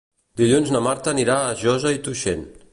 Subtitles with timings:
[0.41, 2.47] Dilluns na Marta anirà a Josa i Tuixén.